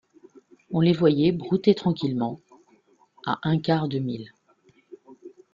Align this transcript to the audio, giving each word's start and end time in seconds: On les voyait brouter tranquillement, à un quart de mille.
On 0.71 0.79
les 0.81 0.93
voyait 0.93 1.31
brouter 1.31 1.75
tranquillement, 1.75 2.41
à 3.27 3.37
un 3.47 3.59
quart 3.59 3.87
de 3.87 3.99
mille. 3.99 4.31